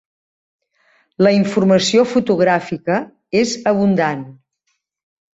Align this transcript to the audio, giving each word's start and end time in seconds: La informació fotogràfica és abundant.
La 1.25 1.33
informació 1.39 2.05
fotogràfica 2.13 2.95
és 3.41 3.53
abundant. 3.73 4.25